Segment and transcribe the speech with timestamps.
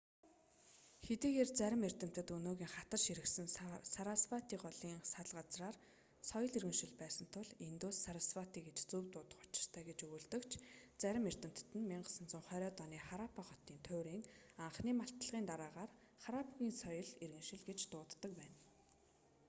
[1.05, 3.47] хэдийгээр замрим эрдэмтэд өнгөөгийн хатаж ширгэсэн
[3.95, 5.75] сарасвати голийн сал газраар
[6.29, 10.53] соёл иргэншил байсан тул индус сарасвати гэж зөв дуудах учиртай гэж өгүүлдэг ч
[11.01, 14.21] зарим эрдэмтэд нь 1920-д оны хараппа хотын туйрын
[14.65, 15.91] анхны малтлагын дараагаар
[16.23, 18.57] харрапгын ссоёл иргэншил гэж дууддаг байна